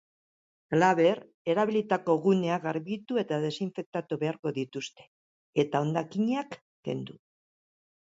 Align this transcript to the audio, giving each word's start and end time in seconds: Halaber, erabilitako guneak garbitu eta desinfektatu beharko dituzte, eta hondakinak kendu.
Halaber, 0.77 1.21
erabilitako 1.53 2.15
guneak 2.23 2.65
garbitu 2.65 3.21
eta 3.25 3.39
desinfektatu 3.45 4.21
beharko 4.25 4.57
dituzte, 4.59 5.09
eta 5.67 5.87
hondakinak 5.87 6.63
kendu. 6.91 7.23